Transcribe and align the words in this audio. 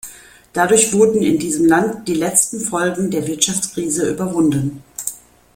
Dadurch 0.51 0.93
wurden 0.93 1.21
in 1.21 1.37
diesem 1.37 1.67
Land 1.67 2.07
die 2.07 2.15
letzten 2.15 2.59
Folgen 2.59 3.11
der 3.11 3.27
Wirtschaftskrise 3.27 4.09
überwunden. 4.09 4.81